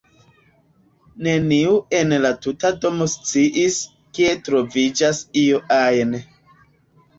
[1.27, 3.79] Neniu en la tuta domo sciis,
[4.19, 6.19] kie troviĝas io ajn.